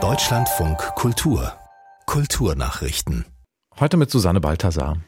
Deutschlandfunk 0.00 0.78
Kultur 0.94 1.52
Kulturnachrichten. 2.06 3.24
Heute 3.80 3.96
mit 3.96 4.08
Susanne 4.08 4.40
Balthasar. 4.40 4.98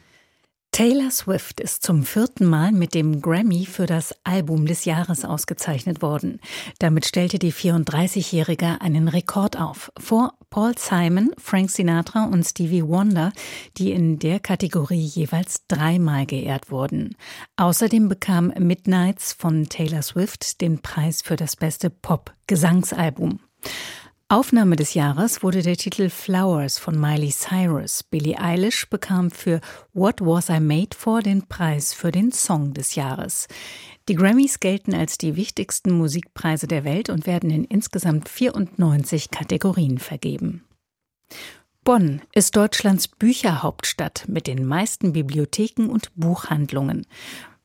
Taylor 0.73 1.11
Swift 1.11 1.59
ist 1.59 1.83
zum 1.83 2.03
vierten 2.05 2.45
Mal 2.45 2.71
mit 2.71 2.93
dem 2.93 3.21
Grammy 3.21 3.65
für 3.65 3.87
das 3.87 4.15
Album 4.23 4.65
des 4.65 4.85
Jahres 4.85 5.25
ausgezeichnet 5.25 6.01
worden. 6.01 6.39
Damit 6.79 7.05
stellte 7.05 7.39
die 7.39 7.51
34-Jährige 7.51 8.79
einen 8.79 9.09
Rekord 9.09 9.59
auf. 9.59 9.91
Vor 9.99 10.33
Paul 10.49 10.77
Simon, 10.77 11.31
Frank 11.37 11.71
Sinatra 11.71 12.23
und 12.23 12.45
Stevie 12.45 12.87
Wonder, 12.87 13.33
die 13.75 13.91
in 13.91 14.17
der 14.17 14.39
Kategorie 14.39 15.03
jeweils 15.03 15.67
dreimal 15.67 16.25
geehrt 16.25 16.71
wurden. 16.71 17.17
Außerdem 17.57 18.07
bekam 18.07 18.53
Midnights 18.57 19.33
von 19.33 19.67
Taylor 19.67 20.03
Swift 20.03 20.61
den 20.61 20.81
Preis 20.81 21.21
für 21.21 21.35
das 21.35 21.57
beste 21.57 21.89
Pop-Gesangsalbum. 21.89 23.41
Aufnahme 24.31 24.77
des 24.77 24.93
Jahres 24.93 25.43
wurde 25.43 25.61
der 25.61 25.75
Titel 25.75 26.09
Flowers 26.09 26.79
von 26.79 26.97
Miley 26.97 27.31
Cyrus. 27.31 28.01
Billie 28.01 28.39
Eilish 28.39 28.89
bekam 28.89 29.29
für 29.29 29.59
What 29.93 30.21
Was 30.21 30.47
I 30.47 30.61
Made 30.61 30.95
For 30.95 31.21
den 31.21 31.49
Preis 31.49 31.93
für 31.93 32.13
den 32.13 32.31
Song 32.31 32.73
des 32.73 32.95
Jahres. 32.95 33.49
Die 34.07 34.15
Grammys 34.15 34.61
gelten 34.61 34.93
als 34.93 35.17
die 35.17 35.35
wichtigsten 35.35 35.91
Musikpreise 35.91 36.65
der 36.65 36.85
Welt 36.85 37.09
und 37.09 37.27
werden 37.27 37.49
in 37.49 37.65
insgesamt 37.65 38.29
94 38.29 39.31
Kategorien 39.31 39.97
vergeben. 39.97 40.63
Bonn 41.83 42.21
ist 42.33 42.55
Deutschlands 42.55 43.09
Bücherhauptstadt 43.09 44.29
mit 44.29 44.47
den 44.47 44.65
meisten 44.65 45.11
Bibliotheken 45.11 45.87
und 45.89 46.15
Buchhandlungen. 46.15 47.05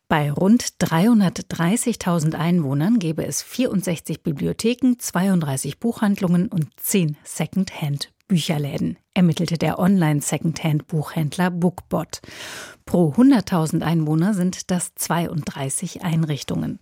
Bei 0.08 0.30
rund 0.30 0.62
330.000 0.80 2.34
Einwohnern 2.34 3.00
gäbe 3.00 3.26
es 3.26 3.42
64 3.42 4.22
Bibliotheken, 4.22 4.94
32 4.98 5.80
Buchhandlungen 5.80 6.46
und 6.46 6.68
10 6.78 7.16
Secondhand 7.24 8.12
Bücherläden, 8.28 8.98
ermittelte 9.14 9.58
der 9.58 9.80
Online-Secondhand-Buchhändler 9.80 11.50
Bookbot. 11.50 12.20
Pro 12.84 13.12
100.000 13.12 13.82
Einwohner 13.82 14.34
sind 14.34 14.70
das 14.70 14.94
32 14.94 16.02
Einrichtungen. 16.02 16.78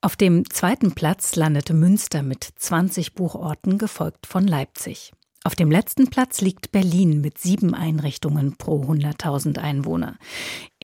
Auf 0.00 0.16
dem 0.16 0.48
zweiten 0.48 0.92
Platz 0.92 1.36
landete 1.36 1.74
Münster 1.74 2.22
mit 2.22 2.44
20 2.56 3.14
Buchorten, 3.14 3.76
gefolgt 3.76 4.26
von 4.26 4.46
Leipzig. 4.46 5.12
Auf 5.44 5.56
dem 5.56 5.72
letzten 5.72 6.08
Platz 6.08 6.40
liegt 6.40 6.70
Berlin 6.70 7.20
mit 7.20 7.36
sieben 7.36 7.74
Einrichtungen 7.74 8.56
pro 8.56 8.82
100.000 8.82 9.58
Einwohner. 9.58 10.16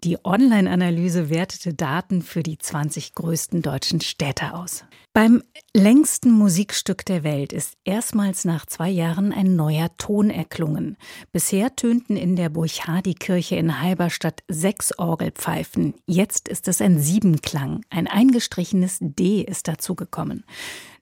Die 0.04 0.18
Online-Analyse 0.24 1.28
wertete 1.28 1.74
Daten 1.74 2.22
für 2.22 2.42
die 2.42 2.58
20 2.58 3.14
größten 3.14 3.62
deutschen 3.62 4.00
Städte 4.00 4.54
aus. 4.54 4.84
Beim 5.12 5.42
längsten 5.74 6.30
Musikstück 6.30 7.04
der 7.04 7.24
Welt 7.24 7.52
ist 7.52 7.74
erstmals 7.84 8.44
nach 8.44 8.66
zwei 8.66 8.88
Jahren 8.88 9.32
ein 9.32 9.56
neuer 9.56 9.88
Ton 9.96 10.30
erklungen. 10.30 10.96
Bisher 11.32 11.74
tönten 11.74 12.16
in 12.16 12.36
der 12.36 12.50
Burchadi-Kirche 12.50 13.56
in 13.56 13.80
Halberstadt 13.80 14.44
sechs 14.46 14.96
Orgelpfeifen. 14.96 15.94
Jetzt 16.06 16.48
ist 16.48 16.68
es 16.68 16.80
ein 16.80 17.00
Siebenklang. 17.00 17.82
Ein 17.90 18.06
eingestrichenes 18.06 18.98
D 19.00 19.42
ist 19.42 19.66
dazugekommen. 19.66 20.44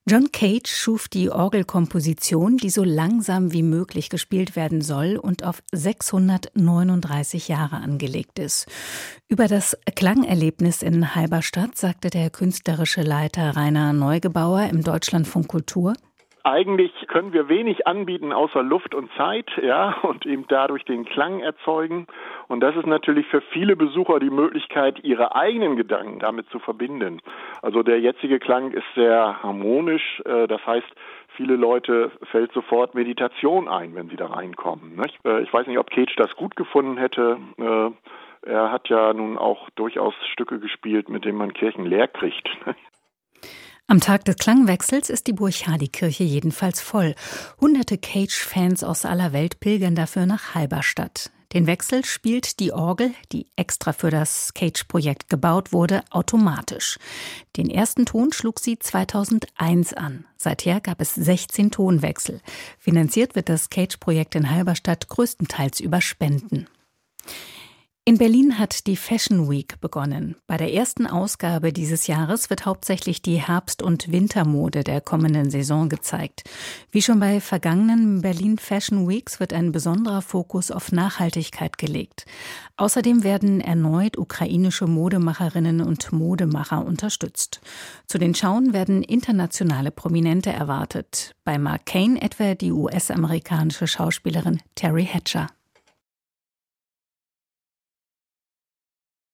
John 0.09 0.31
Cage 0.31 0.69
schuf 0.69 1.09
die 1.09 1.31
Orgelkomposition, 1.31 2.59
die 2.59 2.71
so 2.71 2.85
langsam 2.85 3.53
wie 3.53 3.65
möglich 3.65 4.09
gespielt 4.09 4.55
werden 4.55 4.81
soll 4.81 5.17
und 5.17 5.43
auf 5.43 5.65
639 5.73 7.49
Jahre 7.49 7.79
angelegt 7.79 8.39
ist. 8.39 8.67
Über 9.27 9.49
das 9.49 9.77
Klangerlebnis 9.97 10.83
in 10.83 11.17
Halberstadt 11.17 11.77
sagte 11.77 12.11
der 12.11 12.31
künstlerische 12.31 13.03
Leiter 13.03 13.57
Rainer 13.57 13.93
Neugebauer 13.93 14.69
im 14.71 14.85
Deutschlandfunk 14.85 15.49
Kultur 15.49 15.95
eigentlich 16.47 16.93
können 17.09 17.33
wir 17.33 17.49
wenig 17.49 17.87
anbieten 17.89 18.33
außer 18.33 18.63
Luft 18.63 18.95
und 18.95 19.11
Zeit, 19.17 19.51
ja, 19.61 19.97
und 20.03 20.25
eben 20.27 20.47
dadurch 20.49 20.85
den 20.85 21.05
Klang 21.05 21.41
erzeugen. 21.41 22.07
Und 22.47 22.61
das 22.61 22.77
ist 22.77 22.87
natürlich 22.87 23.27
für 23.27 23.41
viele 23.41 23.75
Besucher 23.75 24.21
die 24.21 24.31
Möglichkeit, 24.31 25.03
ihre 25.03 25.35
eigenen 25.35 25.77
Gedanken 25.77 26.21
damit 26.21 26.49
zu 26.51 26.61
verbinden. 26.61 27.21
Also 27.63 27.83
der 27.83 28.01
jetzige 28.01 28.39
Klang 28.39 28.71
ist 28.71 28.87
sehr 28.95 29.43
harmonisch. 29.43 30.23
Äh, 30.25 30.47
das 30.47 30.65
heißt, 30.65 30.87
viele 31.37 31.57
Leute 31.57 32.13
fällt 32.31 32.53
sofort 32.53 32.95
Meditation 32.95 33.69
ein, 33.69 33.95
wenn 33.97 34.09
sie 34.09 34.17
da 34.17 34.27
reinkommen. 34.27 35.03
Äh, 35.25 35.43
ich 35.43 35.53
weiß 35.53 35.67
nicht, 35.67 35.79
ob 35.79 35.91
Cage 35.91 36.15
das 36.17 36.37
gut 36.37 36.55
gefunden 36.55 36.97
hätte. 36.97 37.39
Äh, 37.59 37.91
er 38.49 38.71
hat 38.71 38.89
ja 38.89 39.13
nun 39.13 39.37
auch 39.37 39.69
durchaus 39.71 40.15
Stücke 40.33 40.61
gespielt, 40.61 41.09
mit 41.09 41.25
denen 41.25 41.39
man 41.39 41.53
Kirchen 41.53 41.85
leer 41.85 42.07
kriegt. 42.07 42.49
Am 43.89 44.01
Tag 44.01 44.25
des 44.25 44.35
Klangwechsels 44.35 45.11
ist 45.11 45.29
die 45.29 45.33
Burchadi-Kirche 45.33 46.25
jedenfalls 46.25 46.81
voll. 46.81 47.15
Hunderte 47.61 47.99
Cage-Fans 47.99 48.83
aus 48.83 49.05
aller 49.05 49.33
Welt 49.33 49.61
pilgern 49.61 49.95
dafür 49.95 50.27
nach 50.27 50.57
Halberstadt. 50.57 51.31
Den 51.53 51.69
Wechsel 51.69 52.05
spielt 52.05 52.59
die 52.59 52.73
Orgel, 52.73 53.13
die 53.31 53.47
extra 53.55 53.93
für 53.93 54.11
das 54.11 54.53
Cage-Projekt 54.55 55.29
gebaut 55.29 55.73
wurde, 55.73 56.03
automatisch. 56.11 56.99
Den 57.57 57.71
ersten 57.71 58.07
Ton 58.07 58.33
schlug 58.33 58.59
sie 58.59 58.77
2001 58.77 59.93
an. 59.93 60.25
Seither 60.37 60.81
gab 60.81 61.01
es 61.01 61.15
16 61.15 61.71
Tonwechsel. 61.71 62.41
Finanziert 62.81 63.37
wird 63.37 63.49
das 63.49 63.71
Cage-Projekt 63.71 64.35
in 64.35 64.51
Halberstadt 64.51 65.07
größtenteils 65.07 65.79
über 65.79 66.01
Spenden. 66.01 66.67
In 68.09 68.19
Berlin 68.19 68.57
hat 68.57 68.87
die 68.87 68.95
Fashion 68.95 69.51
Week 69.51 69.81
begonnen. 69.81 70.37
Bei 70.47 70.57
der 70.57 70.73
ersten 70.73 71.09
Ausgabe 71.09 71.73
dieses 71.73 72.07
Jahres 72.07 72.51
wird 72.51 72.65
hauptsächlich 72.65 73.21
die 73.21 73.43
Herbst- 73.43 73.83
und 73.83 74.13
Wintermode 74.13 74.85
der 74.85 75.01
kommenden 75.01 75.51
Saison 75.51 75.89
gezeigt. 75.89 76.45
Wie 76.93 77.03
schon 77.03 77.19
bei 77.19 77.41
vergangenen 77.41 78.21
Berlin 78.23 78.59
Fashion 78.59 79.09
Weeks 79.09 79.41
wird 79.41 79.53
ein 79.53 79.73
besonderer 79.73 80.23
Fokus 80.23 80.71
auf 80.71 80.93
Nachhaltigkeit 80.93 81.79
gelegt. 81.79 82.27
Außerdem 82.77 83.25
werden 83.25 83.61
erneut 83.61 84.17
ukrainische 84.17 84.87
Modemacherinnen 84.87 85.81
und 85.81 86.13
Modemacher 86.13 86.87
unterstützt. 86.87 87.61
Zu 88.07 88.19
den 88.19 88.37
Schauen 88.37 88.73
werden 88.73 89.03
internationale 89.03 89.91
Prominente 89.91 90.53
erwartet. 90.53 91.35
Bei 91.43 91.59
Mark 91.59 91.87
Kane 91.87 92.23
etwa 92.23 92.55
die 92.55 92.71
US-amerikanische 92.71 93.89
Schauspielerin 93.89 94.63
Terry 94.77 95.07
Hatcher. 95.07 95.49